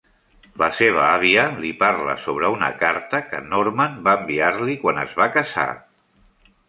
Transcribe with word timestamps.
La 0.61 0.69
seva 0.75 1.01
àvia 1.07 1.43
li 1.65 1.73
parla 1.83 2.15
sobre 2.23 2.51
una 2.55 2.69
carta 2.81 3.21
que 3.29 3.43
Norman 3.53 4.01
va 4.09 4.19
enviar-li 4.23 4.79
quan 4.85 5.03
es 5.07 5.15
van 5.21 5.35
casar. 5.41 5.69